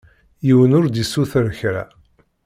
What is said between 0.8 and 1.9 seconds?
d-isuter kra.